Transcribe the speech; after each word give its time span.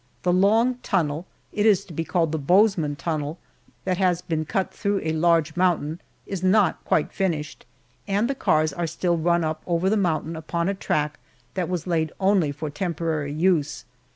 The 0.23 0.33
long 0.33 0.79
tunnel 0.81 1.27
it 1.53 1.63
is 1.67 1.85
to 1.85 1.93
be 1.93 2.03
called 2.03 2.31
the 2.31 2.39
Bozeman 2.39 2.95
tunnel 2.95 3.37
that 3.85 3.99
has 3.99 4.23
been 4.23 4.45
cut 4.45 4.73
through 4.73 4.99
a 5.03 5.13
large 5.13 5.55
mountain 5.55 6.01
is 6.25 6.41
not 6.41 6.83
quite 6.85 7.13
finished, 7.13 7.67
and 8.07 8.27
the 8.27 8.33
cars 8.33 8.73
are 8.73 8.87
still 8.87 9.15
run 9.19 9.43
up 9.43 9.61
over 9.67 9.91
the 9.91 9.97
mountain 9.97 10.35
upon 10.35 10.67
a 10.69 10.73
track 10.73 11.19
that 11.53 11.69
was 11.69 11.85
laid 11.85 12.11
only 12.19 12.51
for 12.51 12.71
temporary 12.71 13.31
use. 13.31 13.85